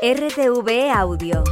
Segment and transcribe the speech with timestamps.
[0.00, 1.42] RTV Audio.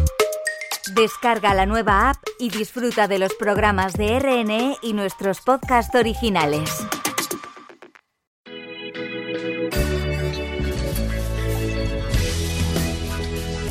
[0.94, 6.70] Descarga la nueva app y disfruta de los programas de RNE y nuestros podcasts originales.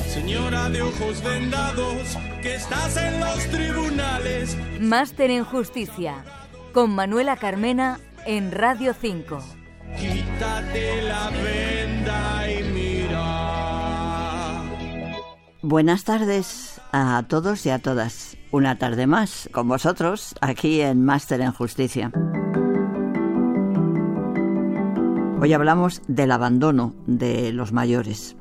[0.10, 4.57] Señora de ojos vendados, que estás en los tribunales.
[4.82, 6.26] Máster en Justicia.
[6.73, 9.39] Con Manuela Carmena en Radio 5.
[9.98, 12.45] Quítate la venda
[15.68, 18.38] Buenas tardes a todos y a todas.
[18.52, 22.12] Una tarde más con vosotros aquí en Máster en Justicia.
[25.42, 28.36] Hoy hablamos del abandono de los mayores.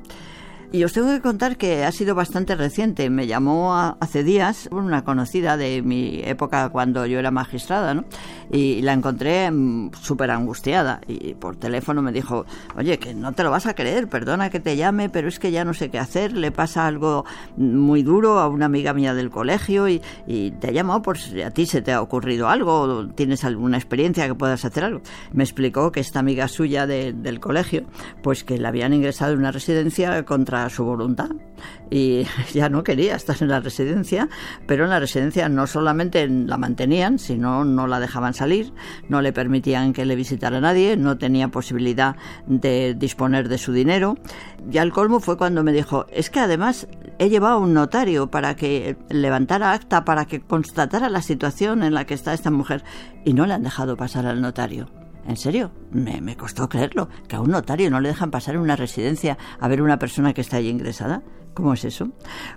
[0.71, 3.09] Y os tengo que contar que ha sido bastante reciente.
[3.09, 8.05] Me llamó hace días una conocida de mi época cuando yo era magistrada, ¿no?
[8.51, 11.01] Y la encontré mm, súper angustiada.
[11.07, 14.59] Y por teléfono me dijo, oye, que no te lo vas a creer, perdona que
[14.59, 16.33] te llame, pero es que ya no sé qué hacer.
[16.33, 17.25] Le pasa algo
[17.57, 20.01] muy duro a una amiga mía del colegio y,
[20.59, 24.27] te ha llamado por si a ti se te ha ocurrido algo, tienes alguna experiencia
[24.27, 25.01] que puedas hacer algo.
[25.31, 27.85] Me explicó que esta amiga suya de, del colegio,
[28.21, 31.29] pues que la habían ingresado en una residencia contra su voluntad
[31.89, 34.29] y ya no quería estar en la residencia,
[34.67, 38.73] pero en la residencia no solamente la mantenían, sino no la dejaban salir,
[39.09, 42.15] no le permitían que le visitara nadie, no tenía posibilidad
[42.47, 44.17] de disponer de su dinero.
[44.67, 46.87] Ya el colmo fue cuando me dijo, es que además
[47.19, 51.93] he llevado a un notario para que levantara acta, para que constatara la situación en
[51.93, 52.83] la que está esta mujer
[53.23, 55.04] y no le han dejado pasar al notario.
[55.27, 55.71] ¿En serio?
[55.91, 57.09] Me, me, costó creerlo.
[57.27, 60.33] Que a un notario no le dejan pasar en una residencia a ver una persona
[60.33, 61.23] que está allí ingresada.
[61.55, 62.09] ¿Cómo es eso?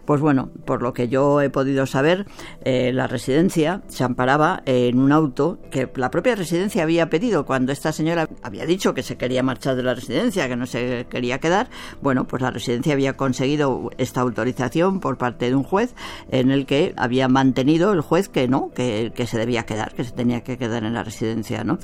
[0.05, 2.27] Pues bueno, por lo que yo he podido saber,
[2.65, 7.71] eh, la residencia se amparaba en un auto que la propia residencia había pedido cuando
[7.71, 11.39] esta señora había dicho que se quería marchar de la residencia, que no se quería
[11.39, 11.71] quedar.
[12.03, 15.95] Bueno, pues la residencia había conseguido esta autorización por parte de un juez
[16.33, 20.03] en el que había mantenido el juez que no, que, que se debía quedar, que
[20.03, 21.79] se tenía que quedar en la residencia, ¿no?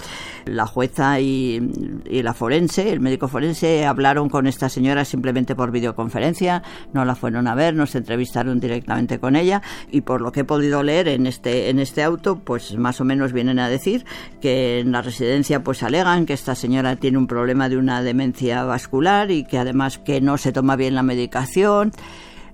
[0.46, 1.60] La jueza y,
[2.10, 6.62] la forense, el médico forense, hablaron con esta señora simplemente por videoconferencia,
[7.04, 10.82] la fueron a ver, nos entrevistaron directamente con ella y por lo que he podido
[10.82, 14.04] leer en este en este auto, pues más o menos vienen a decir
[14.40, 18.64] que en la residencia pues alegan que esta señora tiene un problema de una demencia
[18.64, 21.92] vascular y que además que no se toma bien la medicación.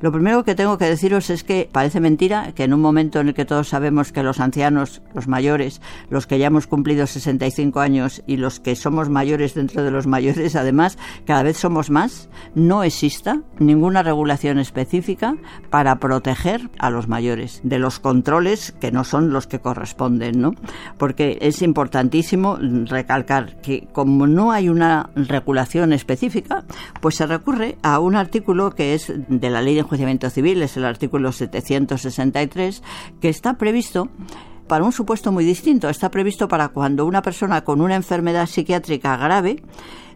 [0.01, 3.29] Lo primero que tengo que deciros es que parece mentira que en un momento en
[3.29, 7.81] el que todos sabemos que los ancianos, los mayores, los que ya hemos cumplido 65
[7.81, 10.97] años y los que somos mayores dentro de los mayores, además,
[11.27, 15.37] cada vez somos más, no exista ninguna regulación específica
[15.69, 20.55] para proteger a los mayores de los controles que no son los que corresponden, ¿no?
[20.97, 22.57] Porque es importantísimo
[22.87, 26.65] recalcar que como no hay una regulación específica,
[27.03, 30.77] pues se recurre a un artículo que es de la ley de enjuiciamiento civil, es
[30.77, 32.83] el artículo 763,
[33.21, 34.09] que está previsto
[34.71, 35.89] para un supuesto muy distinto.
[35.89, 39.61] Está previsto para cuando una persona con una enfermedad psiquiátrica grave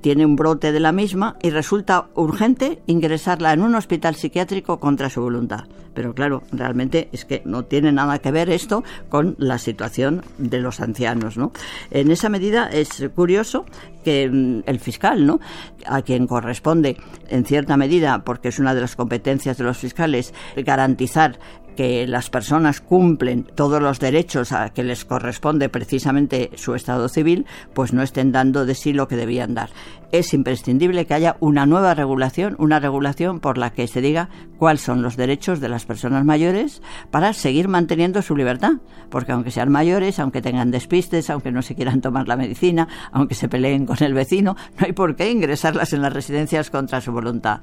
[0.00, 5.10] tiene un brote de la misma y resulta urgente ingresarla en un hospital psiquiátrico contra
[5.10, 5.65] su voluntad.
[5.94, 10.60] Pero claro, realmente es que no tiene nada que ver esto con la situación de
[10.60, 11.53] los ancianos, ¿no?
[11.91, 13.65] En esa medida es curioso
[14.04, 15.41] que el fiscal, ¿no?
[15.86, 16.97] A quien corresponde
[17.28, 21.38] en cierta medida, porque es una de las competencias de los fiscales, garantizar
[21.74, 27.46] que las personas cumplen todos los derechos a que les corresponde precisamente su estado civil,
[27.74, 29.70] pues no estén dando de sí lo que debían dar.
[30.12, 34.82] Es imprescindible que haya una nueva regulación, una regulación por la que se diga cuáles
[34.82, 38.74] son los derechos de las personas mayores para seguir manteniendo su libertad,
[39.10, 43.34] porque aunque sean mayores, aunque tengan despistes, aunque no se quieran tomar la medicina, aunque
[43.34, 47.10] se peleen con el vecino, no hay por qué ingresarlas en las residencias contra su
[47.10, 47.62] voluntad.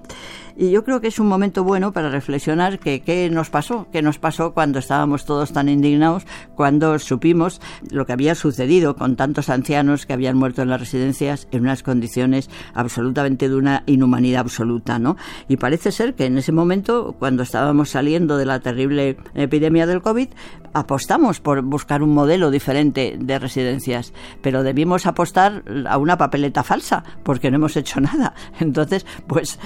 [0.58, 4.20] Y yo creo que es un momento bueno para reflexionar que qué nos pasó, nos
[4.20, 6.26] pasó cuando estábamos todos tan indignados,
[6.56, 11.48] cuando supimos lo que había sucedido con tantos ancianos que habían muerto en las residencias
[11.52, 15.18] en unas condiciones absolutamente de una inhumanidad absoluta, ¿no?
[15.48, 20.02] Y parece ser que en ese momento, cuando estábamos saliendo de la terrible epidemia del
[20.02, 20.30] COVID,
[20.74, 27.04] apostamos por buscar un modelo diferente de residencias, pero debimos apostar a una papeleta falsa,
[27.24, 28.34] porque no hemos hecho nada.
[28.60, 29.60] Entonces, pues,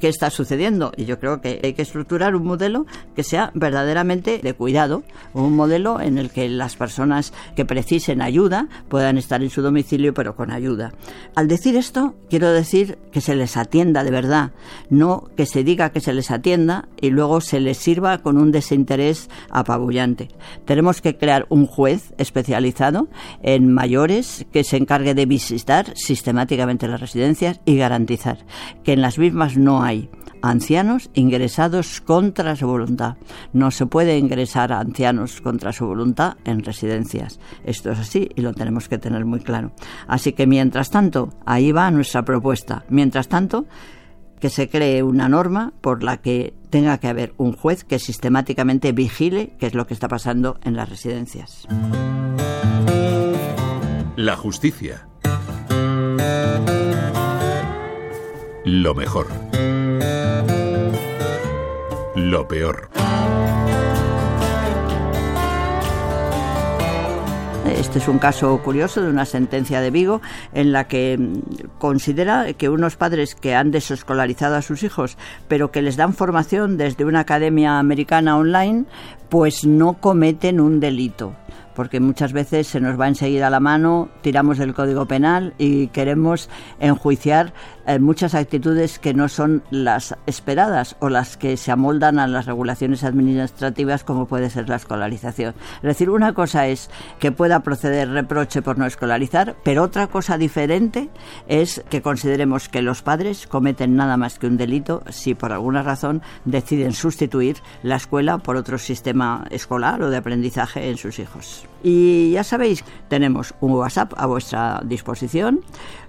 [0.00, 0.92] ¿qué está sucediendo?
[0.96, 5.02] Y yo creo que hay que estructurar un modelo que sea verdaderamente de cuidado,
[5.34, 10.14] un modelo en el que las personas que precisen ayuda puedan estar en su domicilio,
[10.14, 10.94] pero con ayuda.
[11.34, 14.52] Al decir esto, quiero decir que se les atienda de verdad,
[14.88, 18.50] no que se diga que se les atienda y luego se les sirva con un
[18.50, 20.28] desinterés apabullante.
[20.64, 23.08] Tenemos que crear un juez especializado
[23.42, 28.38] en mayores que se encargue de visitar sistemáticamente las residencias y garantizar
[28.84, 30.08] que en las mismas no hay
[30.50, 33.16] ancianos ingresados contra su voluntad.
[33.52, 37.38] No se puede ingresar a ancianos contra su voluntad en residencias.
[37.64, 39.72] Esto es así y lo tenemos que tener muy claro.
[40.06, 42.84] Así que mientras tanto, ahí va nuestra propuesta.
[42.88, 43.66] Mientras tanto,
[44.40, 48.92] que se cree una norma por la que tenga que haber un juez que sistemáticamente
[48.92, 51.66] vigile qué es lo que está pasando en las residencias.
[54.16, 55.08] La justicia.
[58.64, 59.28] Lo mejor.
[62.16, 62.88] Lo peor.
[67.66, 70.22] Este es un caso curioso de una sentencia de Vigo
[70.54, 75.70] en la que mm, considera que unos padres que han desescolarizado a sus hijos, pero
[75.70, 78.86] que les dan formación desde una academia americana online,
[79.28, 81.34] pues no cometen un delito
[81.76, 86.48] porque muchas veces se nos va enseguida la mano, tiramos del Código Penal y queremos
[86.80, 87.52] enjuiciar
[87.86, 92.46] eh, muchas actitudes que no son las esperadas o las que se amoldan a las
[92.46, 95.54] regulaciones administrativas como puede ser la escolarización.
[95.76, 100.38] Es decir, una cosa es que pueda proceder reproche por no escolarizar, pero otra cosa
[100.38, 101.10] diferente
[101.46, 105.82] es que consideremos que los padres cometen nada más que un delito si por alguna
[105.82, 111.66] razón deciden sustituir la escuela por otro sistema escolar o de aprendizaje en sus hijos.
[111.82, 115.60] Y ya sabéis, tenemos un WhatsApp a vuestra disposición,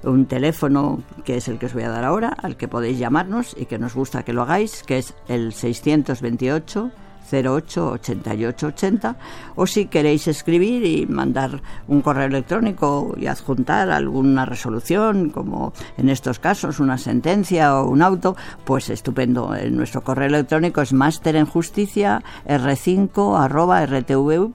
[0.03, 3.55] un teléfono que es el que os voy a dar ahora, al que podéis llamarnos
[3.57, 6.91] y que nos gusta que lo hagáis, que es el 628
[7.29, 9.15] 08 88 80
[9.55, 16.07] o si queréis escribir y mandar un correo electrónico y adjuntar alguna resolución como en
[16.07, 21.47] estos casos una sentencia o un auto pues estupendo nuestro correo electrónico es máster en
[21.47, 24.53] justicia r5 arroba rtv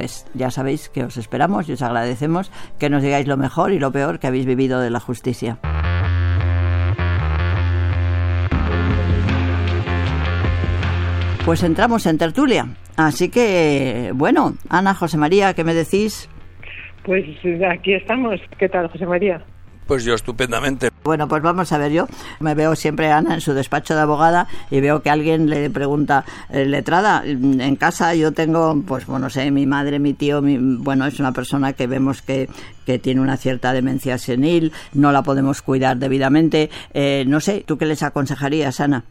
[0.00, 0.26] es.
[0.34, 3.92] Ya sabéis que os esperamos y os agradecemos que nos digáis lo mejor y lo
[3.92, 5.58] peor que habéis vivido de la justicia.
[11.44, 12.68] Pues entramos en tertulia.
[12.96, 16.28] Así que, bueno, Ana, José María, ¿qué me decís?
[17.04, 17.24] Pues
[17.68, 18.40] aquí estamos.
[18.58, 19.42] ¿Qué tal, José María?
[19.88, 20.90] Pues yo estupendamente.
[21.02, 22.06] Bueno, pues vamos a ver yo.
[22.38, 26.24] Me veo siempre Ana en su despacho de abogada y veo que alguien le pregunta,
[26.48, 31.06] eh, letrada, en casa yo tengo, pues bueno, no sé, mi madre, mi tío, bueno,
[31.06, 32.48] es una persona que vemos que,
[32.86, 36.70] que tiene una cierta demencia senil, no la podemos cuidar debidamente.
[36.94, 39.04] Eh, no sé, ¿tú qué les aconsejarías, Ana?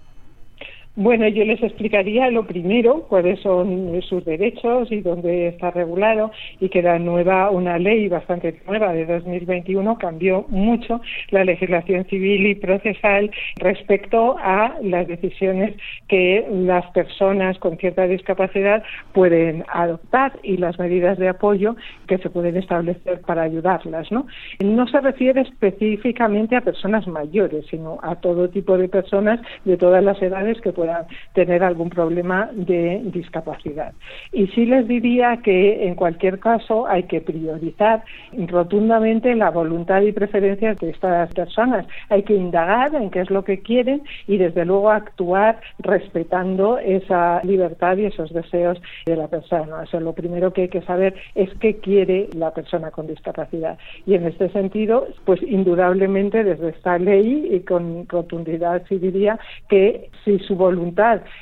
[0.98, 6.68] Bueno, yo les explicaría lo primero, cuáles son sus derechos y dónde está regulado y
[6.68, 11.00] que la nueva, una ley bastante nueva de 2021 cambió mucho
[11.30, 15.78] la legislación civil y procesal respecto a las decisiones
[16.10, 18.84] que las personas con cierta discapacidad
[19.14, 24.28] pueden adoptar y las medidas de apoyo que se pueden establecer para ayudarlas, ¿no?
[24.62, 30.04] No se refiere específicamente a personas mayores, sino a todo tipo de personas de todas
[30.04, 31.06] las edades que puedan
[31.36, 33.94] tener algún problema de discapacidad.
[34.34, 38.04] Y sí les diría que en cualquier caso hay que priorizar
[38.48, 41.86] rotundamente la voluntad y preferencias de estas personas.
[42.10, 47.42] Hay que indagar en qué es lo que quieren y desde luego actuar respetando esa
[47.44, 49.82] libertad y esos deseos de la persona.
[49.84, 53.78] O sea, lo primero que hay que saber es qué quiere la persona con discapacidad.
[54.08, 59.38] Y en este sentido, pues indudablemente desde esta ley y con rotundidad sí diría
[59.70, 60.71] que si su voluntad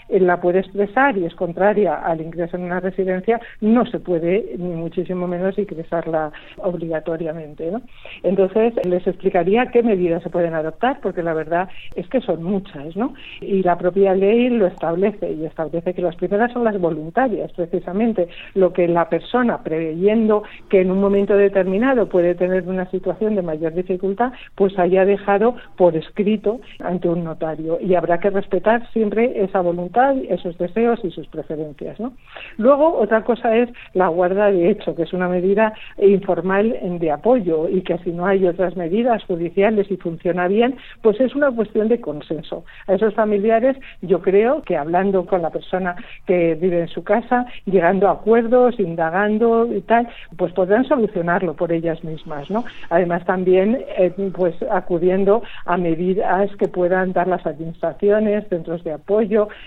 [0.10, 4.56] eh, la puede expresar y es contraria al ingreso en una residencia, no se puede
[4.58, 7.72] ni muchísimo menos ingresarla obligatoriamente.
[7.72, 7.82] ¿no?
[8.24, 12.96] Entonces, les explicaría qué medidas se pueden adoptar, porque la verdad es que son muchas,
[12.96, 13.14] ¿no?
[13.42, 18.28] Y la propia ley lo establece y establece que las primeras son las voluntarias, precisamente,
[18.56, 23.42] lo que la persona, preveyendo que en un momento determinado puede tener una situación de
[23.42, 29.19] mayor dificultad, pues haya dejado por escrito ante un notario y habrá que respetar siempre
[29.26, 32.00] esa voluntad, esos deseos y sus preferencias.
[32.00, 32.14] ¿no?
[32.58, 37.68] Luego, otra cosa es la guarda de hecho, que es una medida informal de apoyo
[37.70, 41.88] y que si no hay otras medidas judiciales y funciona bien, pues es una cuestión
[41.88, 42.64] de consenso.
[42.88, 45.96] A esos familiares yo creo que hablando con la persona
[46.26, 50.08] que vive en su casa, llegando a acuerdos, indagando y tal,
[50.38, 52.64] pues podrán solucionarlo por ellas mismas, ¿no?
[52.90, 59.09] Además también eh, pues acudiendo a medidas que puedan dar las administraciones, centros de apoyo,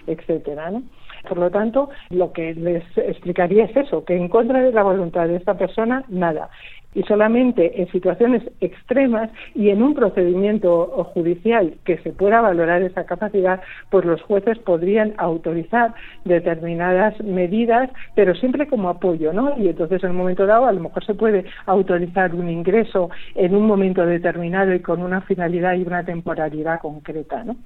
[0.06, 0.82] etcétera, ¿no?
[1.28, 5.28] Por lo tanto, lo que les explicaría es eso, que en contra de la voluntad
[5.28, 6.50] de esta persona, nada
[6.94, 13.04] y solamente en situaciones extremas y en un procedimiento judicial que se pueda valorar esa
[13.06, 15.94] capacidad, pues los jueces podrían autorizar
[16.24, 19.56] determinadas medidas, pero siempre como apoyo, ¿no?
[19.58, 23.54] Y entonces en un momento dado a lo mejor se puede autorizar un ingreso en
[23.54, 27.56] un momento determinado y con una finalidad y una temporalidad concreta, ¿no?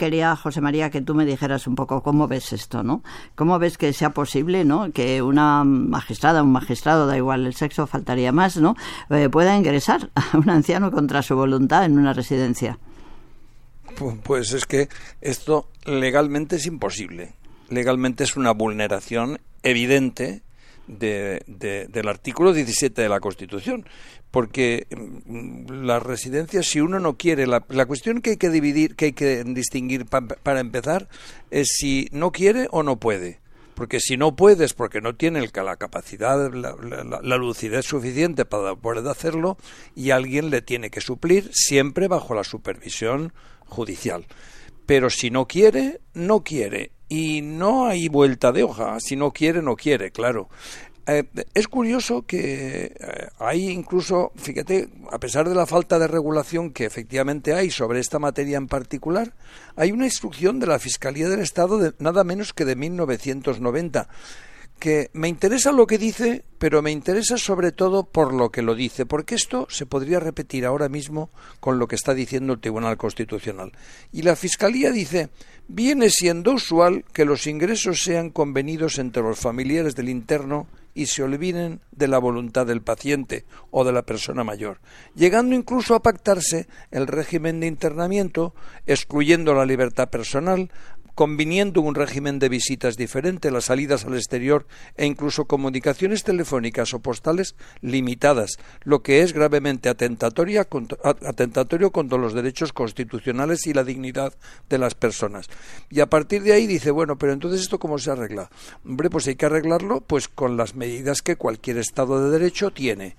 [0.00, 3.02] Quería, José María, que tú me dijeras un poco cómo ves esto, ¿no?
[3.34, 4.92] ¿Cómo ves que sea posible, ¿no?
[4.92, 8.76] Que una magistrada, un magistrado, da igual el sexo, faltaría más, ¿no?
[9.10, 12.78] Eh, pueda ingresar a un anciano contra su voluntad en una residencia.
[14.22, 14.88] Pues es que
[15.20, 17.34] esto legalmente es imposible.
[17.68, 20.40] Legalmente es una vulneración evidente
[20.98, 23.86] de, del artículo 17 de la Constitución,
[24.30, 29.06] porque mm, las residencias, si uno no quiere, la, cuestión que hay que dividir, que
[29.06, 31.08] hay que distinguir para empezar,
[31.50, 33.40] es si no quiere o no puede.
[33.74, 36.76] Porque si no puedes, porque no tiene la capacidad, la,
[37.22, 39.56] la, lucidez suficiente para poder hacerlo,
[39.94, 43.32] y alguien le tiene que suplir, siempre bajo la supervisión
[43.64, 44.26] judicial.
[44.84, 48.98] Pero si no quiere, no quiere y no hay vuelta de hoja.
[49.00, 50.48] Si no quiere, no quiere, claro.
[51.06, 51.24] Eh,
[51.54, 56.84] es curioso que eh, hay incluso, fíjate, a pesar de la falta de regulación que
[56.84, 59.34] efectivamente hay sobre esta materia en particular,
[59.74, 64.08] hay una instrucción de la Fiscalía del Estado de nada menos que de 1990
[64.80, 68.74] que me interesa lo que dice, pero me interesa sobre todo por lo que lo
[68.74, 72.96] dice, porque esto se podría repetir ahora mismo con lo que está diciendo el Tribunal
[72.96, 73.70] Constitucional.
[74.10, 75.28] Y la Fiscalía dice,
[75.68, 81.22] viene siendo usual que los ingresos sean convenidos entre los familiares del interno y se
[81.22, 84.80] olviden de la voluntad del paciente o de la persona mayor,
[85.14, 88.54] llegando incluso a pactarse el régimen de internamiento,
[88.86, 90.70] excluyendo la libertad personal,
[91.20, 94.66] conviniendo un régimen de visitas diferente, las salidas al exterior
[94.96, 98.52] e incluso comunicaciones telefónicas o postales limitadas,
[98.84, 104.32] lo que es gravemente atentatorio contra los derechos constitucionales y la dignidad
[104.70, 105.48] de las personas.
[105.90, 108.48] Y a partir de ahí dice, bueno, pero entonces esto cómo se arregla?
[108.84, 113.14] Hombre, pues hay que arreglarlo pues con las medidas que cualquier Estado de Derecho tiene.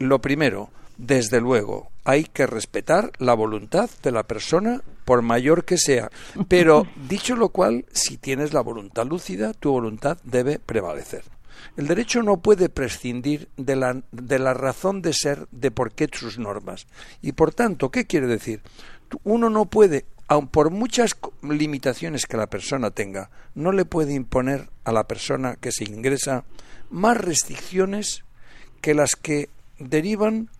[0.00, 5.78] Lo primero, desde luego, hay que respetar la voluntad de la persona, por mayor que
[5.78, 6.10] sea.
[6.48, 11.22] Pero, dicho lo cual, si tienes la voluntad lúcida, tu voluntad debe prevalecer.
[11.76, 16.08] El derecho no puede prescindir de la, de la razón de ser de por qué
[16.12, 16.88] sus normas.
[17.22, 18.62] Y por tanto, ¿qué quiere decir?
[19.22, 24.68] Uno no puede, aun por muchas limitaciones que la persona tenga, no le puede imponer
[24.84, 26.44] a la persona que se ingresa
[26.90, 28.24] más restricciones
[28.80, 30.50] que las que derivan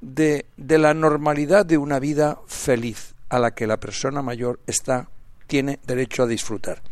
[0.00, 5.08] de, de la normalidad de una vida feliz a la que la persona mayor está
[5.46, 6.82] tiene derecho a disfrutar.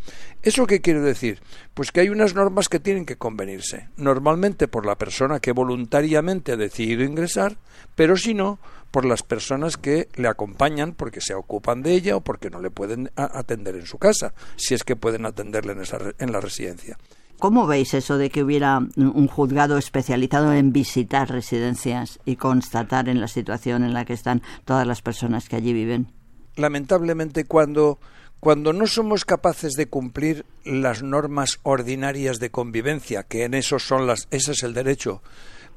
[0.42, 1.40] ¿Eso qué quiere decir?
[1.74, 6.52] Pues que hay unas normas que tienen que convenirse, normalmente por la persona que voluntariamente
[6.52, 7.56] ha decidido ingresar,
[7.94, 8.58] pero si no,
[8.90, 12.70] por las personas que le acompañan porque se ocupan de ella o porque no le
[12.70, 16.98] pueden atender en su casa, si es que pueden atenderle en, esa, en la residencia.
[17.42, 23.20] ¿Cómo veis eso de que hubiera un juzgado especializado en visitar residencias y constatar en
[23.20, 26.12] la situación en la que están todas las personas que allí viven?
[26.54, 27.98] Lamentablemente, cuando,
[28.38, 34.06] cuando no somos capaces de cumplir las normas ordinarias de convivencia, que en eso son
[34.06, 35.20] las, ese es el derecho,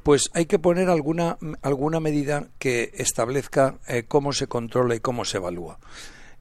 [0.04, 5.26] pues hay que poner alguna, alguna medida que establezca eh, cómo se controla y cómo
[5.26, 5.80] se evalúa.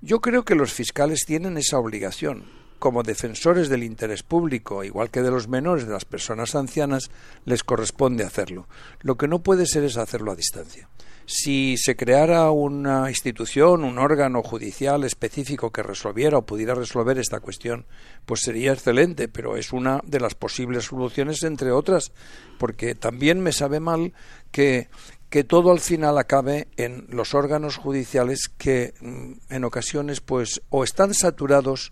[0.02, 2.44] Yo creo que los fiscales tienen esa obligación
[2.78, 7.10] como defensores del interés público, igual que de los menores, de las personas ancianas,
[7.44, 8.68] les corresponde hacerlo.
[9.00, 10.88] Lo que no puede ser es hacerlo a distancia.
[11.26, 17.40] Si se creara una institución, un órgano judicial específico que resolviera o pudiera resolver esta
[17.40, 17.86] cuestión,
[18.26, 22.12] pues sería excelente, pero es una de las posibles soluciones entre otras,
[22.58, 24.12] porque también me sabe mal
[24.50, 24.88] que
[25.34, 30.84] que todo al final acabe en los órganos judiciales que mm, en ocasiones pues o
[30.84, 31.90] están saturados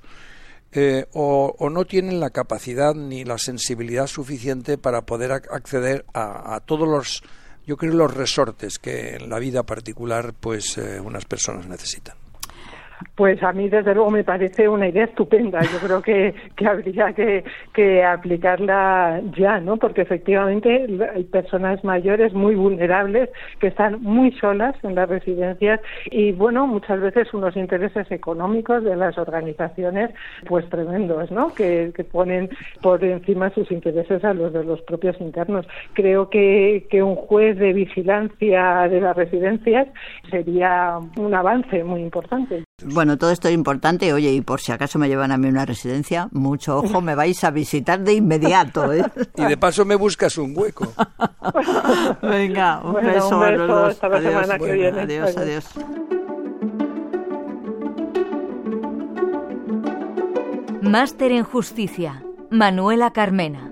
[0.73, 6.61] eh, o, no tienen la capacidad ni la sensibilidad suficiente para poder acceder a, a
[6.61, 7.23] todos los,
[7.67, 12.22] yo creo, los resortes que en la vida particular pues eh, unas personas necesitan.
[13.15, 15.61] Pues a mí, desde luego, me parece una idea estupenda.
[15.63, 19.77] Yo creo que, que habría que, que, aplicarla ya, ¿no?
[19.77, 23.31] Porque efectivamente hay personas mayores muy vulnerables
[23.61, 25.81] que están muy solas en las residencias
[26.11, 30.11] y, bueno, muchas veces unos intereses económicos de las organizaciones,
[30.47, 31.55] pues tremendos, ¿no?
[31.55, 35.67] Que, que ponen por encima sus intereses a los de los propios internos.
[35.95, 39.89] Creo que, que un juez de vigilancia de las residencias
[40.31, 42.65] sería un avance muy importante.
[42.85, 44.13] Bueno, todo esto es importante.
[44.13, 47.43] Oye, y por si acaso me llevan a mí una residencia, mucho ojo, me vais
[47.45, 48.93] a visitar de inmediato.
[48.93, 49.05] ¿eh?
[49.37, 50.93] Y de paso me buscas un hueco.
[52.23, 54.05] Venga, un beso, a los dos.
[54.05, 54.51] adiós,
[54.99, 55.65] adiós, adiós.
[60.83, 63.69] Máster en Justicia, Manuela Carmena.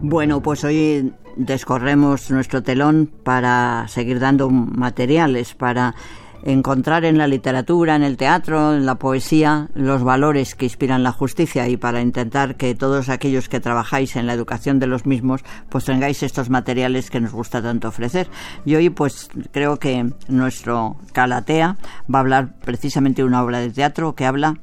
[0.00, 5.94] Bueno, pues hoy descorremos nuestro telón para seguir dando materiales para
[6.42, 11.12] encontrar en la literatura, en el teatro, en la poesía, los valores que inspiran la
[11.12, 15.42] justicia y para intentar que todos aquellos que trabajáis en la educación de los mismos,
[15.68, 18.28] pues tengáis estos materiales que nos gusta tanto ofrecer.
[18.64, 21.76] Y hoy, pues creo que nuestro Calatea
[22.12, 24.58] va a hablar precisamente de una obra de teatro que habla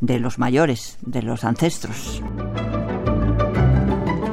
[0.00, 2.22] de los mayores, de los ancestros.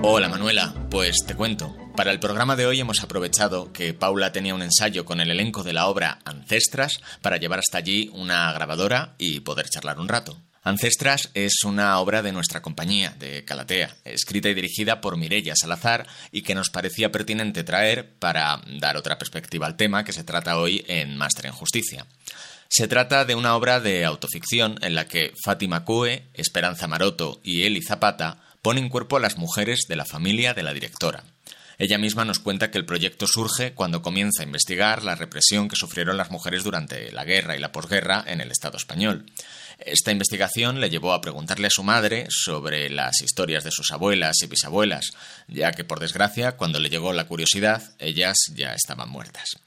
[0.10, 1.76] Hola Manuela, pues te cuento.
[1.98, 5.64] Para el programa de hoy hemos aprovechado que Paula tenía un ensayo con el elenco
[5.64, 10.40] de la obra Ancestras para llevar hasta allí una grabadora y poder charlar un rato.
[10.64, 16.08] Ancestras es una obra de nuestra compañía, de Calatea, escrita y dirigida por Mirella Salazar
[16.32, 20.58] y que nos parecía pertinente traer para dar otra perspectiva al tema que se trata
[20.58, 22.06] hoy en Máster en Justicia.
[22.70, 27.64] Se trata de una obra de autoficción en la que Fátima Cue, Esperanza Maroto y
[27.64, 31.24] Eli Zapata ponen cuerpo a las mujeres de la familia de la directora.
[31.78, 35.78] Ella misma nos cuenta que el proyecto surge cuando comienza a investigar la represión que
[35.78, 39.26] sufrieron las mujeres durante la guerra y la posguerra en el Estado español.
[39.80, 44.36] Esta investigación le llevó a preguntarle a su madre sobre las historias de sus abuelas
[44.44, 45.12] y bisabuelas,
[45.48, 49.62] ya que por desgracia, cuando le llegó la curiosidad, ellas ya estaban muertas.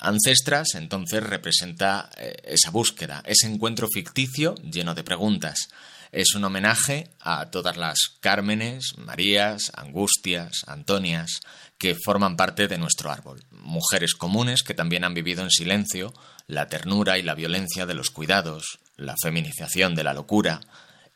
[0.00, 5.68] Ancestras entonces representa eh, esa búsqueda, ese encuentro ficticio lleno de preguntas.
[6.10, 11.40] Es un homenaje a todas las Cármenes, Marías, Angustias, Antonias,
[11.76, 13.44] que forman parte de nuestro árbol.
[13.50, 16.14] Mujeres comunes que también han vivido en silencio
[16.46, 20.60] la ternura y la violencia de los cuidados, la feminización de la locura,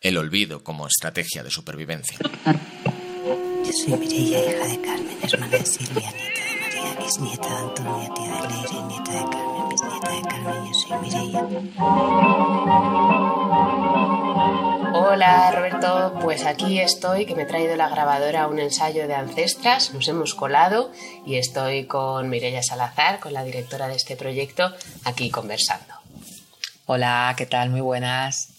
[0.00, 2.18] el olvido como estrategia de supervivencia.
[3.64, 6.12] Yo soy Mireia, hija de Carmen, hermana de Silvia,
[7.02, 10.66] nieta de María, bisnieta de Antonio, tía de Leire, nieta de Carmen, bisnieta de Carmen,
[10.66, 11.40] yo soy Mireia.
[14.94, 19.14] Hola Roberto, pues aquí estoy, que me he traído la grabadora a un ensayo de
[19.14, 20.92] Ancestras, nos hemos colado
[21.26, 24.72] y estoy con Mireia Salazar, con la directora de este proyecto,
[25.04, 25.94] aquí conversando.
[26.86, 27.70] Hola, ¿qué tal?
[27.70, 28.51] Muy buenas.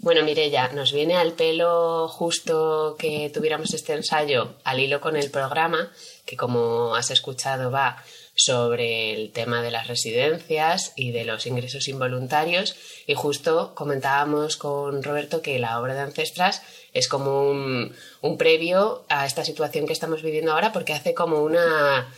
[0.00, 5.30] Bueno, Mireia, nos viene al pelo justo que tuviéramos este ensayo al hilo con el
[5.30, 5.92] programa,
[6.26, 8.02] que como has escuchado va
[8.34, 12.76] sobre el tema de las residencias y de los ingresos involuntarios.
[13.06, 17.94] Y justo comentábamos con Roberto que la obra de Ancestras es como un,
[18.38, 22.12] previo a esta situación que estamos viviendo ahora porque hace como una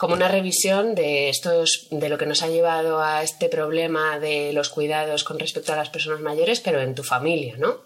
[0.00, 4.50] como una revisión de estos de lo que nos ha llevado a este problema de
[4.54, 7.76] los cuidados con respecto a las personas mayores, pero en tu familia, ¿no?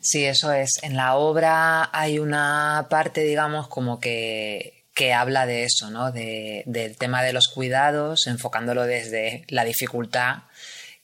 [0.00, 0.78] Sí, eso es.
[0.82, 6.12] En la obra hay una parte, digamos, como que que habla de eso, ¿no?
[6.12, 10.44] De, del tema de los cuidados, enfocándolo desde la dificultad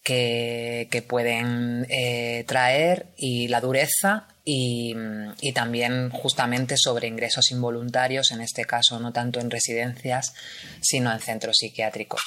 [0.02, 4.94] que, pueden eh, traer y la dureza y,
[5.40, 10.34] y, también justamente sobre ingresos involuntarios, en este caso no tanto en residencias,
[10.80, 12.22] sino en centros psiquiátricos.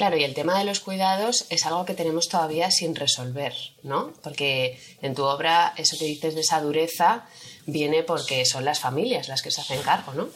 [0.00, 4.14] Claro, y el tema de los cuidados es algo que tenemos todavía sin resolver, ¿no?
[4.22, 7.26] Porque en tu obra eso que dices de esa dureza
[7.66, 10.28] viene porque son las familias las que se hacen cargo, ¿no?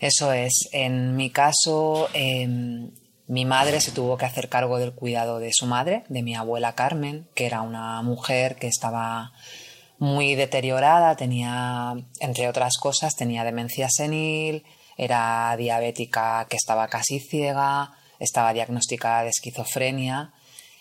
[0.00, 0.68] Eso es.
[0.72, 2.90] En mi caso, em,
[3.30, 6.74] mi madre se tuvo que hacer cargo del cuidado de su madre, de mi abuela
[6.74, 9.32] Carmen, que era una mujer que estaba
[9.98, 14.64] muy deteriorada, tenía, entre otras cosas, tenía demencia senil,
[14.96, 20.34] era diabética que estaba casi ciega, estaba diagnosticada de esquizofrenia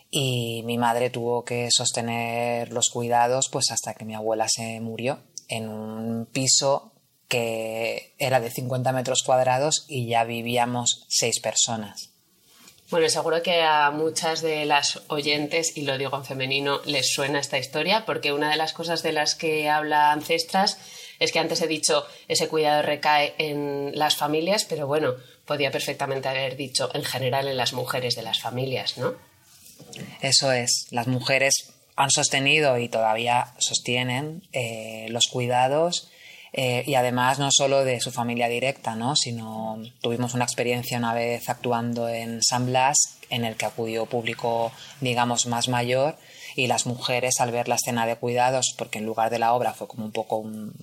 [0.10, 5.20] y mi madre tuvo que sostener los cuidados pues hasta que mi abuela se murió
[5.50, 6.94] en un piso
[7.28, 12.10] que era de 50 metros cuadrados y ya vivíamos seis personas.
[12.90, 17.40] Bueno, seguro que a muchas de las oyentes, y lo digo en femenino, les suena
[17.40, 20.80] esta historia, porque una de las cosas de las que habla Ancestras
[21.20, 25.14] es que antes he dicho ese cuidado recae en las familias, pero bueno,
[25.46, 29.14] podía perfectamente haber dicho en general en las mujeres de las familias, ¿no?
[30.22, 36.10] Eso es, las mujeres han sostenido y todavía sostienen eh, los cuidados
[36.54, 39.16] eh, y además no solo de su familia directa, ¿no?
[39.16, 42.98] sino tuvimos una experiencia una vez actuando en San Blas
[43.30, 46.18] en el que acudió público, digamos, más mayor
[46.56, 49.74] y las mujeres al ver la escena de cuidados, porque en lugar de la obra
[49.74, 50.74] fue como un poco un,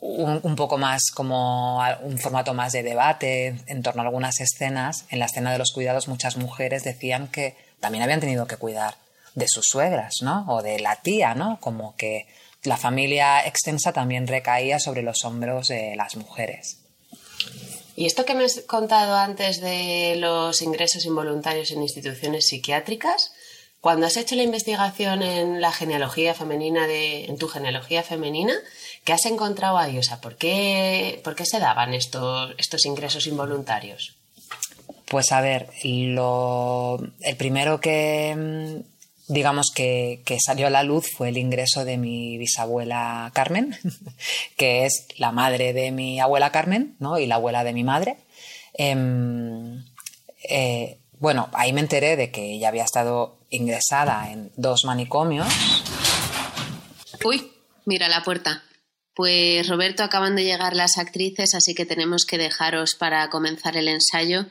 [0.00, 5.18] un, poco más como un formato más de debate en torno a algunas escenas, en
[5.18, 8.94] la escena de los cuidados muchas mujeres decían que también habían tenido que cuidar
[9.34, 10.44] de sus suegras, ¿no?
[10.48, 11.58] O de la tía, ¿no?
[11.60, 12.26] Como que
[12.64, 16.78] la familia extensa también recaía sobre los hombros de las mujeres.
[17.96, 23.32] Y esto que me has contado antes de los ingresos involuntarios en instituciones psiquiátricas,
[23.80, 28.54] cuando has hecho la investigación en la genealogía femenina de, en tu genealogía femenina,
[29.04, 29.98] ¿qué has encontrado ahí?
[29.98, 34.14] O sea, ¿por qué, por qué se daban estos, estos ingresos involuntarios?
[35.06, 38.82] Pues a ver, lo, el primero que
[39.30, 43.76] digamos que, que, salió a la luz fue el ingreso de mi bisabuela Carmen,
[44.56, 47.18] que es la madre de mi abuela Carmen, ¿no?
[47.18, 48.18] Y la abuela de mi madre.
[48.74, 48.96] Eh,
[50.48, 55.46] eh, bueno, ahí me enteré de que ella había estado ingresada en dos manicomios.
[57.24, 57.52] Uy,
[57.84, 58.64] mira la puerta.
[59.14, 63.88] Pues Roberto, acaban de llegar las actrices, así que tenemos que dejaros para comenzar el
[63.88, 64.46] ensayo.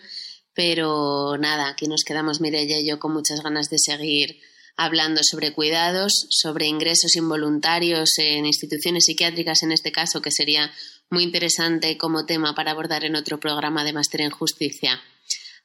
[0.53, 4.39] Pero nada, aquí nos quedamos Mireia y yo con muchas ganas de seguir
[4.79, 10.71] hablando sobre cuidados, sobre ingresos involuntarios en instituciones psiquiátricas en este caso, que sería
[11.09, 15.01] muy interesante como tema para abordar en otro programa de Máster en Justicia.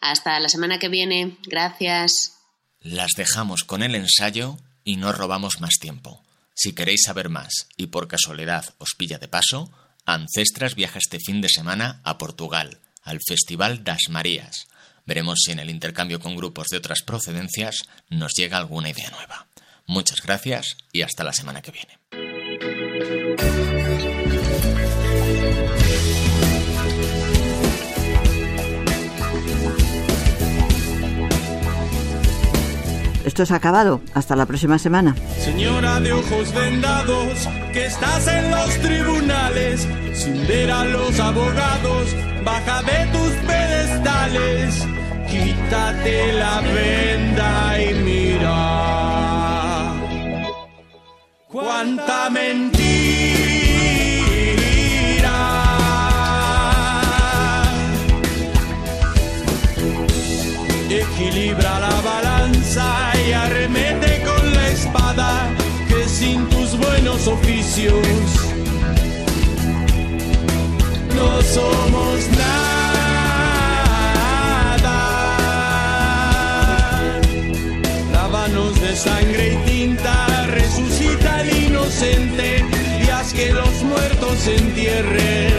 [0.00, 1.38] Hasta la semana que viene.
[1.46, 2.32] Gracias.
[2.80, 6.24] Las dejamos con el ensayo y no robamos más tiempo.
[6.52, 9.70] Si queréis saber más y por casualidad os pilla de paso,
[10.06, 14.66] Ancestras viaja este fin de semana a Portugal, al Festival das Marías.
[15.06, 19.46] Veremos si en el intercambio con grupos de otras procedencias nos llega alguna idea nueva.
[19.86, 21.98] Muchas gracias y hasta la semana que viene.
[33.24, 34.02] Esto se ha acabado.
[34.12, 35.16] Hasta la próxima semana.
[35.38, 42.14] Señora de ojos vendados, que estás en los tribunales, sin ver a los abogados,
[42.44, 44.86] baja de tus pedestales,
[45.34, 49.92] quítate la venda y mira.
[51.48, 52.74] Cuánta mentira.
[60.90, 62.86] Equilibra la balanza
[63.26, 65.48] y arremete con la espada
[65.88, 68.06] que sin tus buenos oficios
[71.16, 72.73] no somos nada.
[84.44, 85.53] Se entierren.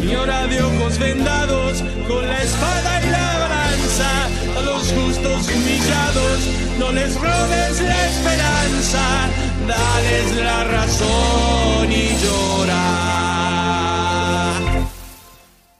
[0.00, 4.08] Señora de ojos vendados, con la espada y la balanza,
[4.56, 6.40] a los justos humillados,
[6.78, 9.28] no les robes la esperanza,
[9.68, 12.86] dales la razón y llora.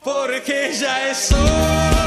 [0.04, 1.99] Porque ya es hora.